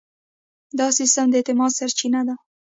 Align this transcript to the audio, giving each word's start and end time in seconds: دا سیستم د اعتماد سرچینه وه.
دا 0.79 0.87
سیستم 0.99 1.25
د 1.29 1.33
اعتماد 1.39 1.71
سرچینه 1.79 2.19
وه. 2.25 2.35